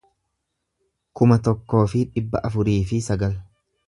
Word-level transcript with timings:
kuma 1.19 1.37
tokkoo 1.47 1.81
fi 1.91 2.01
dhibba 2.15 2.41
afurii 2.49 2.79
fi 2.93 2.99
sagal 3.09 3.37